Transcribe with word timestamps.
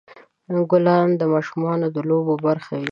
ګلان 0.71 1.09
د 1.17 1.21
ماشومان 1.33 1.79
د 1.95 1.97
لوبو 2.09 2.33
برخه 2.45 2.71
وي. 2.77 2.79